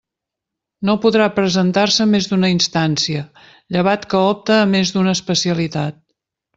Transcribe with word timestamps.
No 0.89 0.95
podrà 1.03 1.27
presentar-se 1.35 2.09
més 2.15 2.29
d'una 2.31 2.51
instància, 2.55 3.23
llevat 3.77 4.11
que 4.15 4.27
opte 4.35 4.61
a 4.67 4.69
més 4.75 4.99
d'una 4.99 5.19
especialitat. 5.21 6.05